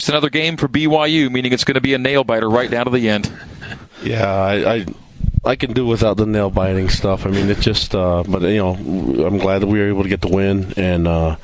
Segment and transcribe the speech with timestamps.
[0.00, 2.84] It's another game for BYU, meaning it's going to be a nail biter right down
[2.84, 3.32] to the end.
[4.00, 4.86] Yeah, I, I
[5.44, 7.26] I can do without the nail biting stuff.
[7.26, 8.74] I mean, it just, uh, but you know,
[9.26, 11.34] I'm glad that we were able to get the win, and uh,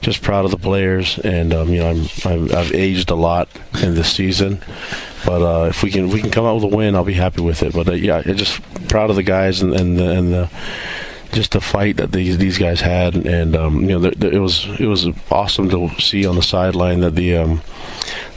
[0.00, 1.18] just proud of the players.
[1.18, 3.48] And um, you know, I'm, i have aged a lot
[3.82, 4.62] in this season,
[5.26, 7.14] but uh, if we can if we can come out with a win, I'll be
[7.14, 7.74] happy with it.
[7.74, 10.50] But uh, yeah, just proud of the guys and and the, and the
[11.32, 14.38] just the fight that these these guys had, and um, you know, the, the, it
[14.38, 17.62] was it was awesome to see on the sideline that the um,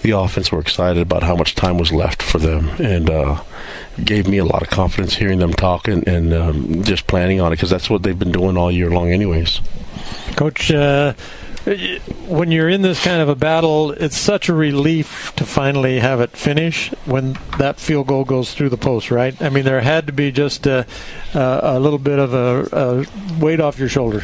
[0.01, 3.41] the offense were excited about how much time was left for them, and uh,
[4.03, 7.51] gave me a lot of confidence hearing them talk and, and um, just planning on
[7.51, 9.61] it because that's what they've been doing all year long, anyways.
[10.35, 10.71] Coach.
[10.71, 11.13] Uh,
[12.27, 16.19] when you're in this kind of a battle, it's such a relief to finally have
[16.19, 19.39] it finish when that field goal goes through the post, right?
[19.41, 20.87] I mean, there had to be just a,
[21.33, 24.23] a little bit of a, a, weight off your shoulders.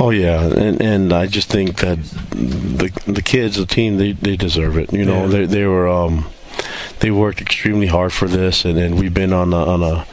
[0.00, 4.36] Oh yeah, and and I just think that the the kids, the team, they they
[4.36, 4.92] deserve it.
[4.92, 5.26] You know, yeah.
[5.26, 6.26] they they were um
[7.00, 10.06] they worked extremely hard for this, and, and we've been on a, on a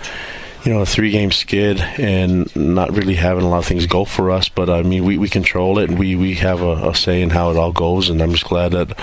[0.63, 4.05] you know, a three game skid and not really having a lot of things go
[4.05, 4.47] for us.
[4.47, 7.31] But I mean, we, we control it and we, we have a, a say in
[7.31, 8.09] how it all goes.
[8.09, 8.97] And I'm just glad that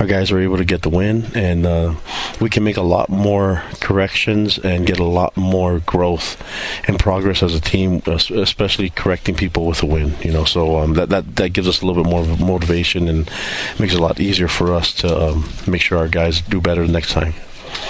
[0.00, 1.26] our guys were able to get the win.
[1.34, 1.94] And uh,
[2.40, 6.42] we can make a lot more corrections and get a lot more growth
[6.88, 10.16] and progress as a team, especially correcting people with a win.
[10.22, 13.30] You know, so um, that, that, that gives us a little bit more motivation and
[13.78, 16.84] makes it a lot easier for us to um, make sure our guys do better
[16.84, 17.34] the next time.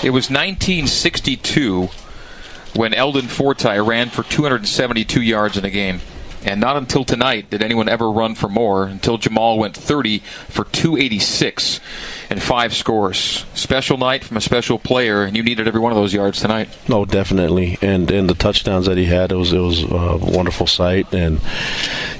[0.02, 1.88] It was 1962
[2.76, 6.00] when Eldon Fortie ran for 272 yards in a game.
[6.44, 10.64] And not until tonight did anyone ever run for more until Jamal went 30 for
[10.64, 11.80] 286
[12.30, 13.44] and five scores.
[13.54, 16.68] Special night from a special player, and you needed every one of those yards tonight.
[16.88, 20.68] No, definitely, and and the touchdowns that he had, it was it was a wonderful
[20.68, 21.40] sight, and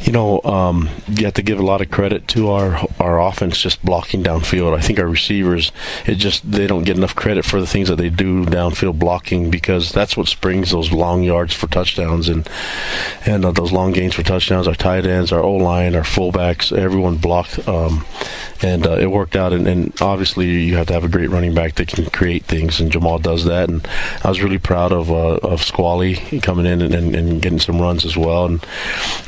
[0.02, 3.61] you know um, you have to give a lot of credit to our our offense
[3.61, 4.77] just blocking downfield.
[4.77, 5.72] I think our receivers,
[6.06, 9.50] it just they don't get enough credit for the things that they do downfield blocking
[9.50, 12.48] because that's what springs those long yards for touchdowns and
[13.24, 14.67] and uh, those long gains for touchdowns.
[14.67, 18.05] Our tight ends, our O line, our fullbacks, everyone blocked, um,
[18.62, 19.52] and uh, it worked out.
[19.52, 22.80] And, and obviously you have to have a great running back that can create things,
[22.80, 23.68] and Jamal does that.
[23.68, 23.86] And
[24.24, 27.80] I was really proud of uh, of Squally coming in and, and, and, getting some
[27.80, 28.46] runs as well.
[28.46, 28.67] And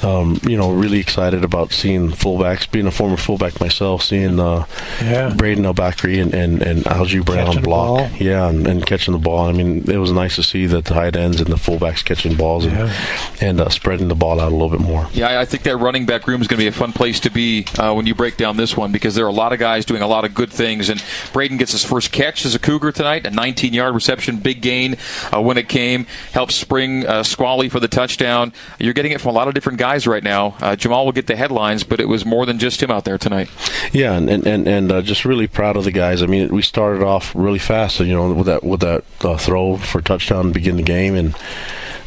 [0.02, 2.70] um, you know, really excited about seeing fullbacks.
[2.70, 4.66] Being a former fullback myself, seeing uh,
[5.00, 5.30] yeah.
[5.30, 9.46] Brayden El-Bakri and and, and Algie Brown catching block, yeah, and, and, catching the ball.
[9.46, 12.64] I mean, it was nice to see the tight ends and the fullbacks catching balls
[12.64, 12.94] and, yeah.
[13.40, 15.08] and uh, spreading the ball out a little bit more.
[15.12, 17.30] Yeah, I think that running back room is going to be a fun place to
[17.30, 19.84] be uh, when you break down this one because there are a lot of guys
[19.84, 20.88] doing a lot of good things.
[20.88, 21.02] And
[21.32, 24.96] Braden gets his first catch as a Cougar tonight, a 19 yard reception, big gain
[25.32, 28.52] uh, when it came, helps spring uh, Squally for the touchdown.
[28.78, 30.47] You're getting it from a lot of different guys right now.
[30.60, 33.18] Uh, Jamal will get the headlines, but it was more than just him out there
[33.18, 33.50] tonight.
[33.92, 36.22] Yeah, and and and uh, just really proud of the guys.
[36.22, 39.76] I mean, we started off really fast, you know, with that with that uh, throw
[39.76, 41.36] for touchdown to begin the game, and.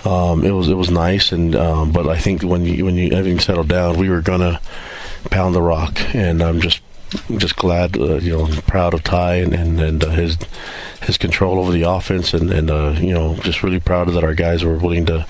[0.03, 3.11] Um, it was it was nice, and um, but I think when you when you
[3.11, 4.59] everything settled down, we were gonna
[5.29, 6.81] pound the rock, and I'm just
[7.37, 10.37] just glad, uh, you know, proud of Ty and and, and uh, his
[11.03, 14.33] his control over the offense, and and uh, you know, just really proud that our
[14.33, 15.25] guys were willing to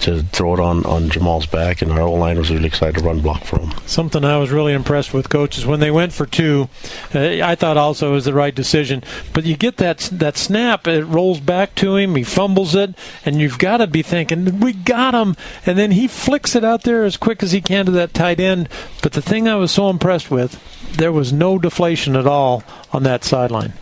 [0.00, 3.04] to throw it on, on Jamal's back, and our O line was really excited to
[3.04, 3.72] run block for him.
[3.86, 6.68] Something I was really impressed with, coaches, when they went for two,
[7.14, 9.02] uh, I thought also was the right decision.
[9.32, 12.94] But you get that that snap, it rolls back to him, he fumbles it,
[13.24, 16.82] and you've got to be thinking, we got him, and then he flicks it out
[16.82, 18.68] there as quick as he can to that tight end.
[19.02, 20.60] But the thing I was so impressed with,
[20.96, 22.62] there was no deflation at all
[22.92, 23.72] on that sideline.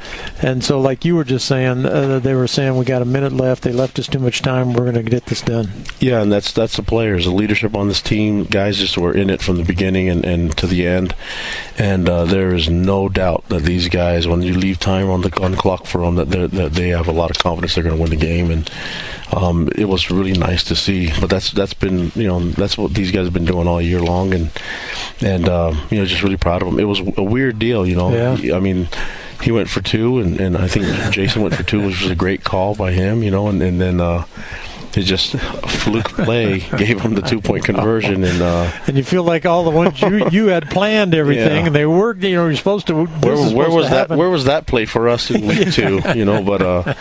[0.41, 3.33] And so, like you were just saying, uh, they were saying we got a minute
[3.33, 3.63] left.
[3.63, 4.73] They left us too much time.
[4.73, 5.71] We're going to get this done.
[6.01, 8.45] Yeah, and that's that's the players, the leadership on this team.
[8.45, 11.15] Guys just were in it from the beginning and, and to the end.
[11.77, 15.43] And uh, there is no doubt that these guys, when you leave time on the
[15.43, 18.01] on clock for them, that, that they have a lot of confidence they're going to
[18.01, 18.51] win the game.
[18.51, 18.71] And
[19.33, 21.11] um, it was really nice to see.
[21.21, 24.01] But that's that's been you know that's what these guys have been doing all year
[24.01, 24.51] long, and
[25.21, 26.79] and uh, you know just really proud of them.
[26.79, 28.37] It was a weird deal, you know.
[28.37, 28.57] Yeah.
[28.57, 28.89] I mean
[29.43, 32.17] he went for two, and, and I think Jason went for two, which was a
[32.17, 34.25] great call by him, you know, and, and then uh,
[34.97, 35.33] it just
[35.69, 39.65] fluke play gave them the two point conversion, and uh, and you feel like all
[39.65, 41.67] the ones you you had planned everything, yeah.
[41.67, 42.23] and they worked.
[42.23, 43.07] You know, you're supposed to.
[43.07, 43.97] Where, where was that?
[43.97, 44.19] Happen.
[44.19, 46.01] Where was that play for us in week two?
[46.15, 46.95] You know, but uh,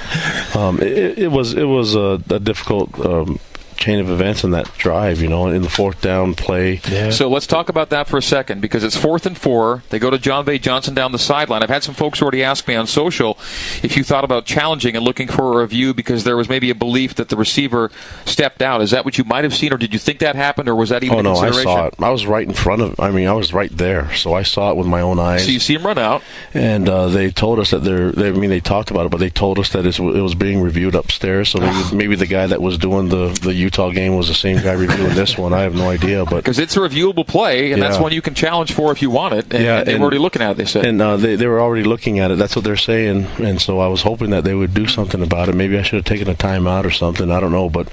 [0.56, 3.00] um, it, it, was it was a, a difficult.
[3.00, 3.40] Um,
[3.84, 5.22] chain of events in that drive.
[5.22, 6.80] You know, in the fourth down play.
[6.90, 7.10] Yeah.
[7.12, 9.84] So let's talk about that for a second because it's fourth and four.
[9.90, 11.62] They go to Jon'Vea Johnson down the sideline.
[11.64, 13.38] I've had some folks already ask me on social
[13.84, 16.76] if you thought about challenging and looking for a review because there was maybe a
[16.76, 17.92] belief that the receiver
[18.26, 18.82] stepped out.
[18.82, 20.90] Is that what you might have seen, or did you think that happened, or was
[20.90, 21.96] that even Oh a no, I saw it.
[22.00, 23.00] I was right in front of.
[23.00, 25.46] I mean, I was right there, so I saw it with my own eyes.
[25.46, 26.22] So you see him run out.
[26.54, 28.12] and uh, they told us that they're.
[28.12, 30.62] They, I mean, they talked about it, but they told us that it was being
[30.62, 31.50] reviewed upstairs.
[31.50, 34.62] So maybe, maybe the guy that was doing the the Utah game was the same
[34.62, 35.52] guy reviewing this one.
[35.52, 38.36] I have no idea, but Because it's a reviewable play, and that's one you can
[38.36, 39.52] challenge for if you want it.
[39.52, 40.58] And, Yeah, and they were already looking at it.
[40.58, 40.86] They said.
[40.86, 42.38] and uh, they they were already looking at it.
[42.38, 45.50] That's what they're saying, and so I was hoping that they would do something about
[45.50, 45.56] it.
[45.56, 47.32] Maybe I should have taken a timeout or something.
[47.32, 47.88] I don't know, but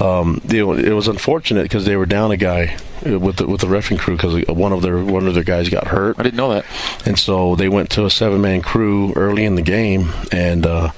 [0.00, 3.66] um, know, it was unfortunate because they were down a guy with the, with the
[3.66, 6.18] refing crew because one of their one of their guys got hurt.
[6.18, 6.64] I didn't know that.
[7.06, 10.90] And so they went to a seven man crew early in the game, and uh,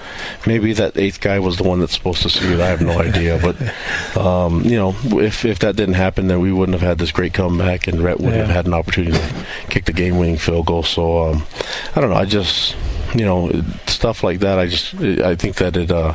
[0.47, 2.61] maybe that eighth guy was the one that's supposed to see it.
[2.61, 3.39] I have no idea.
[3.41, 7.13] But, um, you know, if, if that didn't happen, then we wouldn't have had this
[7.13, 8.55] great comeback, and Rhett would have Yeah.
[8.55, 9.35] had an opportunity to
[9.69, 10.83] kick the game winning field goal.
[10.83, 11.47] So um,
[11.95, 12.17] I don't know.
[12.17, 12.77] I just,
[13.15, 13.51] you know,
[13.87, 15.91] stuff like that, I just, I think that it.
[15.91, 16.15] Uh,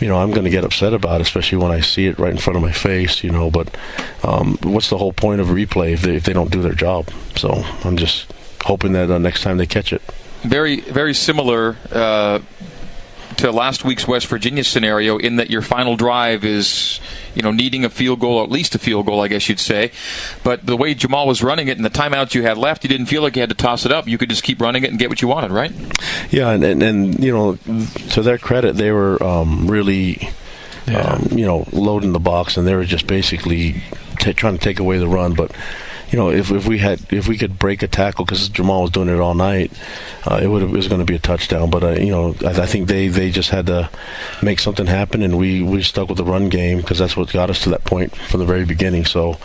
[0.00, 2.38] you know, I'm going to get upset about, especially when I see it right in
[2.38, 3.22] front of my face.
[3.22, 3.76] You know, but
[4.22, 7.08] um, what's the whole point of replay if they, if they don't do their job?
[7.36, 7.52] So
[7.84, 8.32] I'm just
[8.64, 10.02] hoping that uh, next time they catch it.
[10.42, 12.38] very very similar uh,
[13.38, 17.00] to last week's West Virginia scenario in that your final drive is
[17.34, 19.60] you know needing a field goal or at least a field goal I guess you'd
[19.60, 19.90] say.
[20.42, 23.06] But the way Jamal was running it and the timeouts you had left you didn't
[23.06, 24.06] feel like you had to toss it up.
[24.06, 25.72] You could just keep running it and get what you wanted right?
[26.30, 27.56] Yeah, and, and, and you know,
[28.10, 30.30] to their credit, they were um, really,
[30.94, 33.82] um, you know, loading the box, and they were just basically
[34.18, 35.34] t- trying to take away the run.
[35.34, 35.52] But
[36.14, 38.92] you know, if, if we had if we could break a tackle because Jamal was
[38.92, 39.72] doing it all night,
[40.30, 41.70] uh, it would it was going to be a touchdown.
[41.70, 43.90] But uh, you know, I, I think they, they just had to
[44.40, 47.50] make something happen, and we, we stuck with the run game because that's what got
[47.50, 49.06] us to that point from the very beginning.
[49.06, 49.38] So,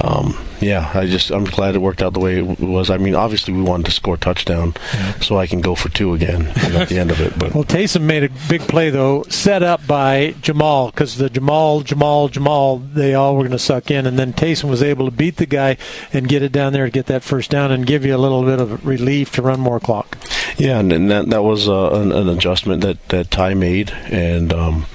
[0.00, 2.88] um, yeah, I just I'm glad it worked out the way it was.
[2.88, 4.74] I mean, obviously we wanted to score a touchdown,
[5.20, 7.36] so I can go for two again at the end of it.
[7.36, 11.80] But Well, Taysom made a big play though, set up by Jamal because the Jamal,
[11.80, 15.10] Jamal, Jamal, they all were going to suck in, and then Taysom was able to
[15.10, 15.76] beat the guy
[16.12, 18.42] and get it down there to get that first down and give you a little
[18.42, 20.18] bit of relief to run more clock.
[20.58, 24.52] Yeah, and, and that that was uh, an, an adjustment that that Ty made, and
[24.52, 24.86] um,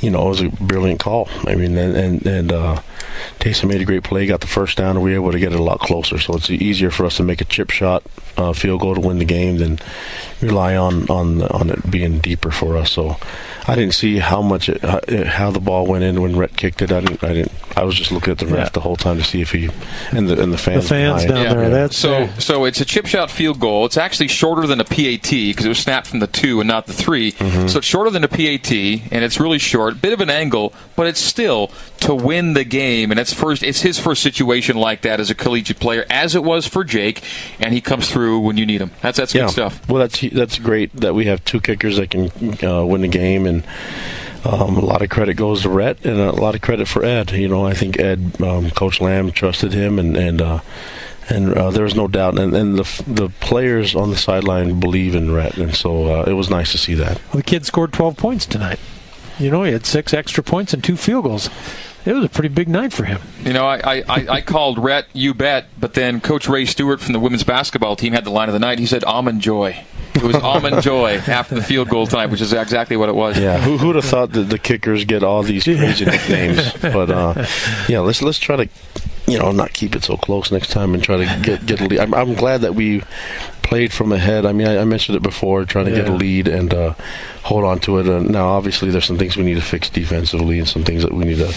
[0.00, 1.28] you know it was a brilliant call.
[1.46, 2.82] I mean, and and, and uh,
[3.40, 5.52] Taysom made a great play, got the first down, and we were able to get
[5.52, 6.18] it a lot closer.
[6.18, 8.02] So it's easier for us to make a chip shot
[8.36, 9.78] uh, field goal to win the game than
[10.40, 12.90] rely on on on it being deeper for us.
[12.92, 13.16] So
[13.68, 16.82] I didn't see how much it, how, how the ball went in when Rhett kicked
[16.82, 16.92] it.
[16.92, 17.24] I didn't.
[17.24, 17.52] I didn't.
[17.76, 18.68] I was just looking at the ref Yeah.
[18.70, 19.68] the whole time to see if he
[20.12, 21.44] and the and the fans The fans behind.
[21.46, 22.40] down there, that's so there.
[22.40, 25.68] so it's a chip shot field goal it's actually shorter than a PAT because it
[25.68, 27.66] was snapped from the two and not the 3 Mm-hmm.
[27.68, 31.06] so it's shorter than a PAT and it's really short bit of an angle but
[31.06, 31.70] it's still
[32.00, 35.34] to win the game and it's first it's his first situation like that as a
[35.34, 37.22] collegiate player as it was for Jake
[37.60, 40.58] and he comes through when you need him that's that's good stuff Well, that's that's
[40.58, 42.30] great that we have two kickers that can
[42.66, 43.64] uh, win the game, and
[44.44, 47.32] um, a lot of credit goes to Rhett, and a lot of credit for Ed.
[47.32, 50.60] You know, I think Ed, um, Coach Lamb, trusted him, and and uh,
[51.28, 55.14] and uh, there was no doubt, and, and the the players on the sideline believe
[55.16, 57.16] in Rhett, and so uh, it was nice to see that.
[57.32, 58.78] Well, the kid scored 12 points tonight.
[59.38, 61.50] You know, he had six extra points and two field goals.
[62.06, 63.20] It was a pretty big night for him.
[63.42, 67.00] You know, I, I, I I called Rhett, you bet, but then Coach Ray Stewart
[67.00, 68.78] from the women's basketball team had the line of the night.
[68.78, 69.84] He said almond joy.
[70.14, 73.38] It was almond joy after the field goal tonight, which is exactly what it was.
[73.38, 76.72] Yeah, who who'd have thought that the kickers get all these crazy nicknames?
[76.80, 77.44] But uh,
[77.88, 78.68] yeah, let's let's try to,
[79.26, 81.86] you know, not keep it so close next time and try to get get a
[81.86, 81.98] lead.
[81.98, 83.02] I'm, I'm glad that we
[83.62, 84.46] played from ahead.
[84.46, 86.94] I mean, I, I mentioned it before, trying to get a lead and uh,
[87.46, 88.06] hold on to it.
[88.08, 91.12] And now, obviously, there's some things we need to fix defensively and some things that
[91.12, 91.54] we need to,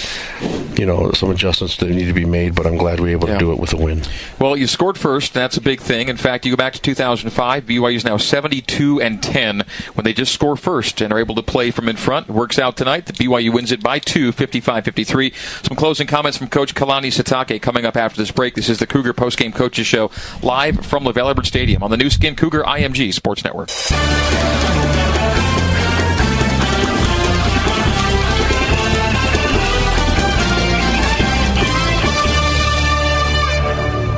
[0.79, 2.53] you know, some adjustments that need to be made.
[2.55, 3.33] But I'm glad we were able Yeah.
[3.33, 4.03] to do it with a win.
[4.39, 5.33] Well, you scored first.
[5.33, 6.07] That's a big thing.
[6.07, 7.65] In fact, you go back to 2005.
[7.65, 9.63] BYU is now 72 and 10
[9.95, 12.29] when they just score first and are able to play from in front.
[12.29, 13.07] It works out tonight.
[13.07, 15.33] The BYU wins it by two, 55-53.
[15.67, 18.53] Some closing comments from Coach Kalani Sitake coming up after this break.
[18.53, 20.11] This is the Cougar postgame coaches show
[20.43, 23.69] live from LaVell Edwards Stadium on the Nu Skin Cougar IMG Sports Network.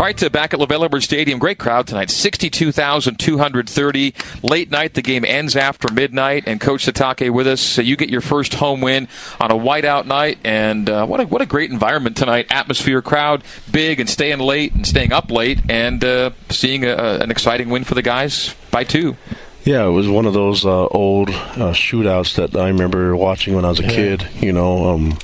[0.01, 1.37] All right, to back at LaVell Edwards Stadium.
[1.37, 2.09] Great crowd tonight.
[2.09, 4.15] 62,230.
[4.41, 4.95] Late night.
[4.95, 6.45] The game ends after midnight.
[6.47, 7.61] And Coach Sitake with us.
[7.61, 9.07] So you get your first home win
[9.39, 10.39] on a whiteout night.
[10.43, 12.47] And uh, what, a, what a great environment tonight.
[12.49, 15.59] Atmosphere, crowd, big, and staying late and staying up late.
[15.69, 19.17] And uh, seeing a, an exciting win for the guys by two.
[19.65, 23.65] Yeah, it was one of those uh, old uh, shootouts that I remember watching when
[23.65, 24.27] I was a kid.
[24.39, 25.19] You know, um,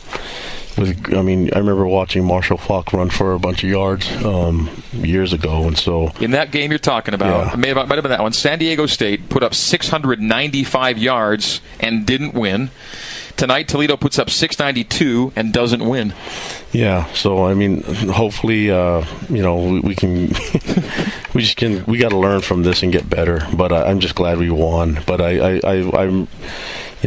[0.77, 5.33] I mean I remember watching Marshall Faulk run for a bunch of yards um, years
[5.33, 7.55] ago, and so in that game you're talking about, Yeah.
[7.55, 8.33] may have, might have been that one.
[8.33, 12.69] San Diego State put up 695 yards and didn't win.
[13.37, 16.13] Tonight Toledo puts up 692 and doesn't win.
[16.71, 17.05] yeah.
[17.13, 20.29] So I mean, hopefully, uh, you know, we, we can
[21.35, 23.41] we just can we got to learn from this and get better.
[23.55, 24.99] But I, I'm just glad we won.
[25.05, 26.27] But I, I, I I'm.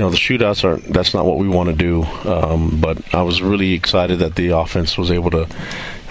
[0.01, 2.05] You know the shootouts are that's not what we want to do.
[2.25, 5.47] Um, but I was really excited that the offense was able to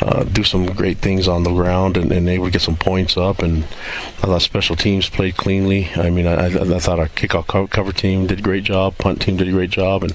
[0.03, 3.17] uh, do some great things on the ground and, and able to get some points
[3.17, 3.39] up.
[3.39, 5.89] And I thought special teams played cleanly.
[5.95, 8.95] I mean, I, I thought our kickoff co- cover team did a great job.
[8.99, 10.03] Punt team did a great job.
[10.03, 10.13] And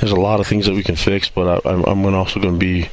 [0.00, 1.28] there's a lot of things that we can fix.
[1.28, 2.88] But I, I'm also going to be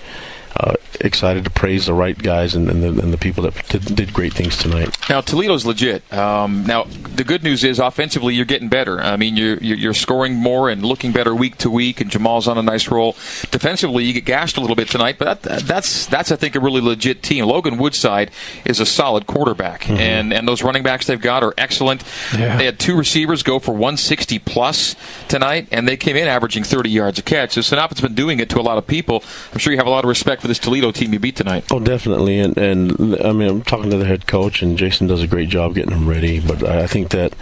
[0.59, 3.95] uh, excited to praise the right guys and, and, the, and the people that did,
[3.95, 4.95] did great things tonight.
[5.09, 6.11] Now Toledo's legit.
[6.13, 9.01] Um, now the good news is offensively you're getting better.
[9.01, 12.01] I mean you're you're scoring more and looking better week to week.
[12.01, 13.13] And Jamal's on a nice roll.
[13.51, 16.59] Defensively you get gashed a little bit tonight, but that, that's that's I think a
[16.59, 17.45] really legit team.
[17.45, 18.31] Logan Woodside
[18.65, 22.03] is a solid quarterback, and and those running backs they've got are excellent.
[22.37, 22.57] Yeah.
[22.57, 24.95] They had two receivers go for 160 plus
[25.27, 27.53] tonight, and they came in averaging 30 yards a catch.
[27.53, 29.23] So Sinopat's been doing it to a lot of people.
[29.51, 31.63] I'm sure you have a lot of respect for this Toledo team you beat tonight.
[31.71, 35.23] Oh, definitely, and and I mean, I'm talking to the head coach, and Jason does
[35.23, 36.41] a great job getting them ready.
[36.41, 37.33] But I I think that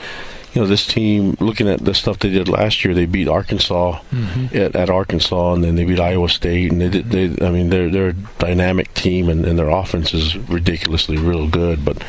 [0.54, 4.02] you know this team, looking at the stuff they did last year, they beat Arkansas
[4.12, 4.56] mm-hmm.
[4.56, 7.10] at, at Arkansas, and then they beat Iowa State, and they did.
[7.10, 11.48] They, I mean, they're they're a dynamic team, and, and their offense is ridiculously real
[11.48, 11.84] good.
[11.84, 12.04] But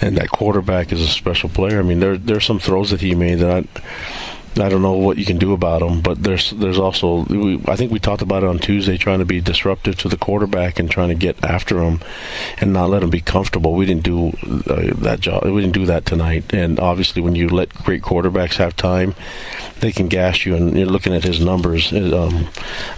[0.00, 1.80] and that quarterback is a special player.
[1.80, 3.64] I mean, there there's some throws that he made that.
[3.64, 3.82] I,
[4.56, 7.76] I don't know what you can do about them, but there's there's also we, I
[7.76, 10.90] think we talked about it on Tuesday, trying to be disruptive to the quarterback and
[10.90, 12.00] trying to get after him,
[12.58, 13.74] and not let him be comfortable.
[13.74, 14.28] We didn't do
[14.66, 15.44] uh, that job.
[15.44, 16.52] We didn't do that tonight.
[16.52, 19.14] And obviously, when you let great quarterbacks have time,
[19.80, 20.54] they can gash you.
[20.56, 21.92] And you're looking at his numbers.
[21.92, 22.48] it, Um,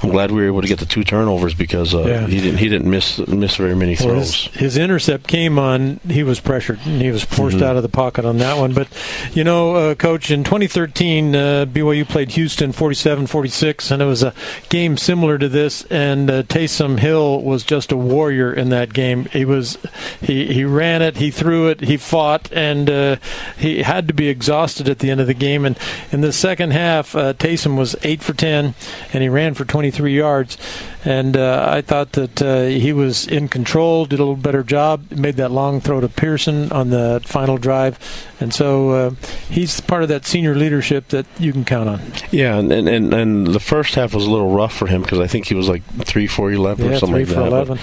[0.03, 2.27] I'm glad we were able to get the two turnovers because uh, Yeah.
[2.27, 4.47] he didn't he didn't miss miss very many Well, throws.
[4.47, 6.01] his, his intercept came on.
[6.09, 7.67] He was pressured and he was forced Mm-hmm.
[7.67, 8.73] out of the pocket on that one.
[8.73, 8.89] But
[9.35, 14.33] you know, uh, coach, in 2013, uh, BYU played Houston 47-46, and it was a
[14.69, 15.85] game similar to this.
[15.91, 19.27] And uh, Taysom Hill was just a warrior in that game.
[19.27, 19.77] He was
[20.21, 23.17] he he ran it, he threw it, he fought, and uh,
[23.59, 25.65] he had to be exhausted at the end of the game.
[25.65, 25.79] And
[26.11, 28.75] in the second half, uh, Taysom was eight for ten,
[29.13, 30.57] and he ran for 23 yards.
[31.05, 35.11] And uh, I thought that uh, he was in control, did a little better job,
[35.11, 37.99] made that long throw to Pearson on the final drive,
[38.39, 39.11] and so uh,
[39.51, 42.01] he's part of that senior leadership that you can count on.
[42.31, 45.27] Yeah, and, and and the first half was a little rough for him because I
[45.27, 47.47] think he was like three for eleven or something like that.
[47.49, 47.79] 11.
[47.79, 47.83] But,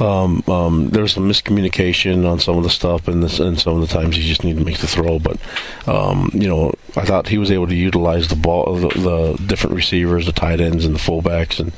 [0.00, 3.74] um, um, there was some miscommunication on some of the stuff, and, this, and some
[3.74, 5.18] of the times he just needed to make the throw.
[5.18, 5.38] But
[5.86, 9.76] um, you know, I thought he was able to utilize the ball, the, the different
[9.76, 11.72] receivers, the tight ends, and the fullbacks, and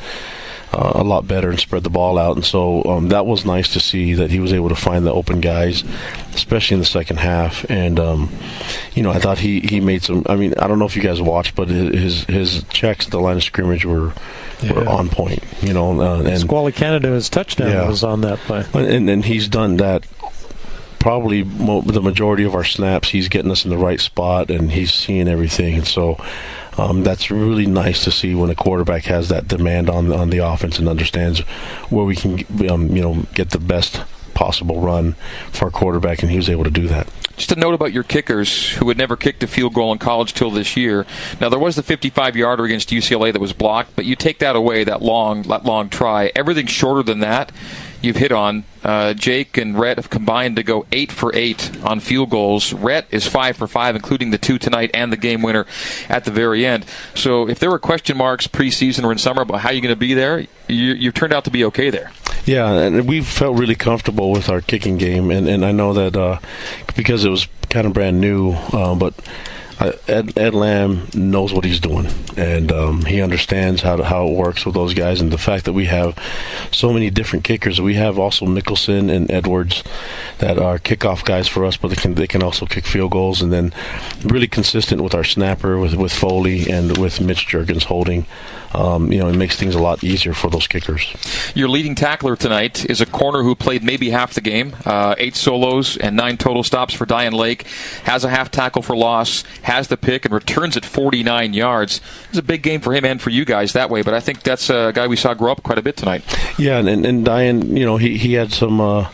[0.73, 2.35] uh, a lot better and spread the ball out.
[2.37, 5.12] And so um, that was nice to see that he was able to find the
[5.12, 5.85] open guys,
[6.35, 7.66] especially in the second half.
[7.71, 8.31] And um,
[8.95, 10.25] you know, I thought he, he made some.
[10.28, 13.21] I mean, I don't know if you guys watched, but his his checks at the
[13.21, 14.12] line of scrimmage were
[14.73, 15.42] were on point.
[15.61, 17.88] You know, uh, and Squally Canada, his touchdown Yeah.
[17.88, 18.64] was on that play.
[18.73, 20.07] and, and he's done that
[21.02, 24.71] probably mo- the majority of our snaps he's getting us in the right spot and
[24.71, 26.16] he's seeing everything and so
[26.78, 30.38] um, that's really nice to see when a quarterback has that demand on on the
[30.38, 31.40] offense and understands
[31.90, 34.00] where we can um, you know get the best
[34.35, 35.14] possible run
[35.50, 38.04] for a quarterback and he was able to do that Just a note about your
[38.04, 41.04] kickers who had never kicked a field goal in college till this year.
[41.40, 44.54] Now there was the 55 yarder against UCLA that was blocked, but you take that
[44.54, 46.30] away, that long, that long try.
[46.37, 47.50] Everything shorter than that,
[48.02, 48.64] you've hit on.
[48.85, 52.73] Uh, Jake and Rhett have combined to go eight for eight on field goals.
[52.73, 55.66] Rhett is five for five, including the two tonight and the game winner
[56.09, 56.85] at the very end.
[57.14, 59.97] So if there were question marks preseason or in summer about how you're going to
[59.97, 62.11] be there, you, you've turned out to be okay there.
[62.44, 66.16] Yeah, and we felt really comfortable with our kicking game, and, and I know that
[66.16, 66.40] uh,
[66.97, 69.14] because it was kind of brand new, uh, but
[70.08, 74.34] Ed, Ed Lamb knows what he's doing, and um, he understands how to, how it
[74.34, 76.16] works with those guys, and the fact that we have
[76.70, 77.80] so many different kickers.
[77.80, 79.82] We have also Mickelson and Edwards
[80.38, 83.42] that are kickoff guys for us, but they can they can also kick field goals,
[83.42, 83.72] and then
[84.22, 88.26] really consistent with our snapper with with Foley and with Mitch Jurgens holding.
[88.74, 91.06] Um, you know, it makes things a lot easier for those kickers.
[91.54, 95.36] Your leading tackler tonight is a corner who played maybe half the game, uh, eight
[95.36, 97.66] solos and nine total stops for Dayan Lake.
[98.04, 102.00] Has a half tackle for loss, has the pick, and returns at 49 yards.
[102.29, 104.02] It's a big game for him and for you guys that way.
[104.02, 106.23] But I think that's a guy we saw grow up quite a bit tonight.
[106.59, 108.81] Yeah, and and, and Dayan, you know, he he had some.
[108.81, 109.09] Uh,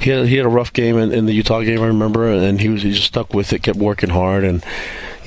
[0.00, 2.60] he had, he had a rough game in, in the Utah game, I remember, and
[2.60, 4.64] he was he just stuck with it, kept working hard, and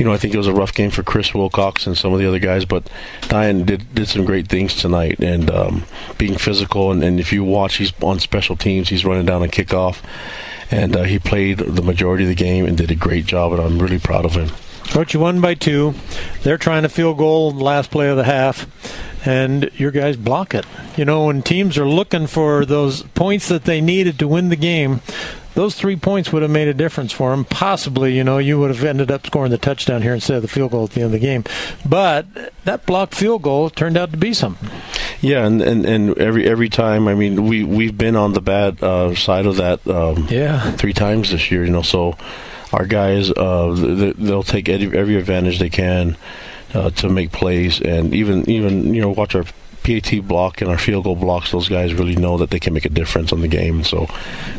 [0.01, 2.19] you know, I think it was a rough game for Chris Wilcox and some of
[2.19, 2.89] the other guys, but
[3.21, 5.83] Dayan did did some great things tonight and um,
[6.17, 6.91] being physical.
[6.91, 8.89] And, and if you watch, he's on special teams.
[8.89, 10.01] He's running down a kickoff,
[10.71, 13.51] and uh, he played the majority of the game and did a great job.
[13.51, 14.49] And I'm really proud of him.
[14.89, 15.93] Coach, you won by two.
[16.43, 18.67] They're trying to field goal the last play of the half,
[19.25, 20.65] and your guys block it.
[20.97, 24.55] You know, when teams are looking for those points that they needed to win the
[24.55, 25.01] game,
[25.53, 27.45] those three points would have made a difference for them.
[27.45, 30.47] Possibly, you know, you would have ended up scoring the touchdown here instead of the
[30.47, 31.43] field goal at the end of the game.
[31.87, 32.25] But
[32.63, 34.69] that blocked field goal turned out to be something.
[35.19, 38.81] Yeah, and, and, and every every time, I mean, we we've been on the bad
[38.81, 39.85] uh, side of that.
[39.87, 41.63] Um, yeah, three times this year.
[41.63, 42.17] You know, so
[42.73, 46.17] our guys uh, they'll take every, advantage they can
[46.73, 49.45] uh, to make plays, and even even you know watch our
[49.83, 52.85] PAT block and our field goal blocks, those guys really know that they can make
[52.85, 53.83] a difference on the game.
[53.83, 54.07] So,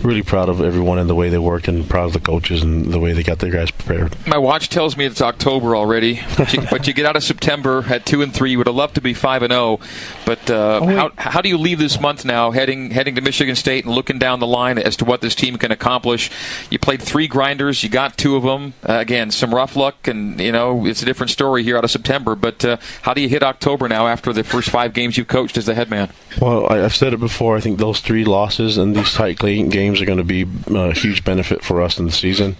[0.02, 2.93] really proud of everyone and the way they worked, and proud of the coaches and
[2.93, 4.17] the way they got their guys prepared.
[4.26, 7.85] My watch tells me it's October already, but you, but you get out of September
[7.88, 8.50] at two and three.
[8.52, 9.81] You would have loved to be five and zero, oh,
[10.26, 13.55] but uh, oh, how how do you leave this month now, heading heading to Michigan
[13.55, 16.31] State and looking down the line as to what this team can accomplish?
[16.71, 18.75] You played three grinders, you got two of them.
[18.88, 21.91] Uh, again, some rough luck, and you know it's a different story here out of
[21.91, 22.35] September.
[22.35, 25.12] But uh, how do you hit October now after the first five games?
[25.16, 26.11] You've coached as the head man?
[26.40, 27.57] Well, I, have said it before.
[27.57, 31.25] I think those three losses and these tight games are going to be a huge
[31.25, 32.57] benefit for us in the season,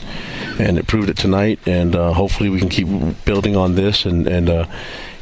[0.59, 1.59] and it proved it tonight.
[1.67, 2.87] And uh, hopefully, we can keep
[3.25, 4.49] building on this and and.
[4.49, 4.67] Uh,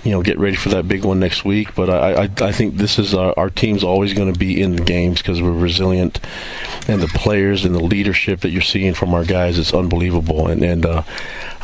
[0.05, 1.75] you know, get ready for that big one next week.
[1.75, 4.77] But I, I, I think this is our, our team's always going to be in
[4.77, 6.21] the games because we're resilient,
[6.89, 10.49] and the players and the leadership that you're seeing from our guys, is unbelievable.
[10.49, 11.03] And and uh,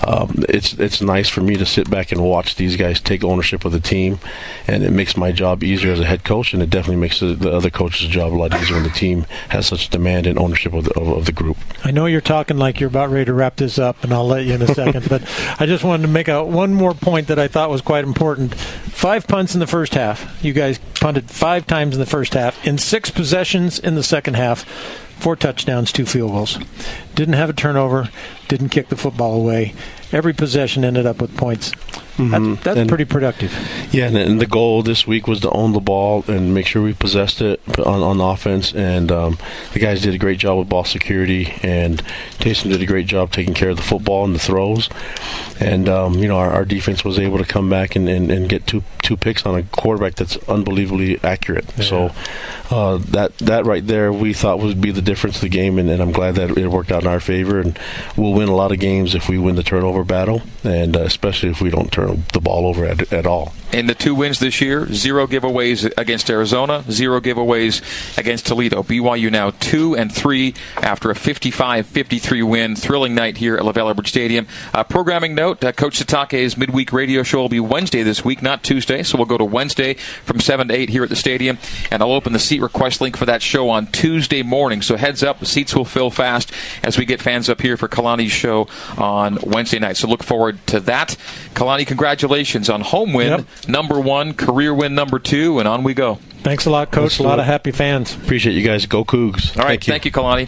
[0.07, 3.65] um, it's it's nice for me to sit back and watch these guys take ownership
[3.65, 4.19] of the team,
[4.67, 7.35] and it makes my job easier as a head coach, and it definitely makes the,
[7.35, 10.75] the other coach's job a lot easier when the team has such demand and ownership
[10.75, 11.57] of the, of, of the group.
[11.85, 14.45] I know you're talking like you're about ready to wrap this up, and I'll let
[14.45, 15.23] you in a second, but
[15.59, 18.26] I just wanted to make a one more point that I thought was quite important.
[18.35, 20.43] Five punts in the first half.
[20.43, 24.35] You guys punted five times in the first half, in six possessions in the second
[24.35, 24.65] half
[25.19, 26.59] four touchdowns, two field goals.
[27.15, 28.11] Didn't have a turnover,
[28.49, 29.75] didn't kick the football away.
[30.13, 31.73] Every possession ended up with points.
[32.17, 32.55] Mm-hmm.
[32.55, 33.53] That's, that's pretty productive.
[33.93, 36.83] Yeah, and, and, the goal this week was to own the ball and make sure
[36.83, 38.73] we possessed it on, on offense.
[38.75, 39.39] And um,
[39.75, 42.03] the guys did a great job with ball security, and
[42.39, 44.89] Taysom did a great job taking care of the football and the throws.
[45.61, 48.49] And um, you know, our, our, defense was able to come back and, and, and,
[48.49, 51.65] get two two picks on a quarterback that's unbelievably accurate.
[51.77, 51.85] Yeah.
[51.85, 52.11] So
[52.71, 55.89] uh, that that right there, we thought would be the difference of the game, and,
[55.89, 57.61] and, I'm glad that it worked out in our favor.
[57.61, 57.79] And
[58.17, 61.51] we'll win a lot of games if we win the turnover battle, and uh, especially
[61.51, 63.55] if we don't turn the ball over at, at all.
[63.73, 67.83] In the two wins this year, zero giveaways against Arizona, zero giveaways
[68.17, 68.83] against Toledo.
[68.83, 72.77] BYU now two and three after a 55-53 win.
[72.77, 74.47] Thrilling night here at LaVell Edwards Stadium.
[74.73, 78.63] Uh, programming note: uh, Coach Sitake's midweek radio show will be Wednesday this week, not
[78.63, 79.03] Tuesday.
[79.03, 81.59] So we'll go to Wednesday from seven to eight here at the stadium,
[81.91, 84.81] and I'll open the seat request link for that show on Tuesday morning.
[84.81, 86.53] So heads up, the seats will fill fast
[86.85, 89.97] as we get fans up here for Kalani's show on Wednesday night.
[89.97, 91.17] So look forward to that.
[91.55, 93.47] Kalani, congratulations on home win yep.
[93.69, 96.19] Number one, career win number two, and on we go.
[96.47, 97.19] Thanks a lot, Coach.
[97.19, 98.15] A lot of happy fans.
[98.15, 98.87] Appreciate you guys.
[98.87, 99.57] Go Cougs.
[99.57, 99.81] All right.
[99.81, 100.45] Thank you, thank you Kalani.